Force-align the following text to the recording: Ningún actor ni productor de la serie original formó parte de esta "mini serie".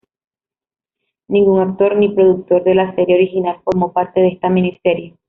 Ningún 1.27 1.59
actor 1.59 1.95
ni 1.95 2.09
productor 2.09 2.63
de 2.63 2.73
la 2.73 2.95
serie 2.95 3.17
original 3.17 3.61
formó 3.63 3.93
parte 3.93 4.19
de 4.19 4.29
esta 4.29 4.49
"mini 4.49 4.79
serie". 4.81 5.15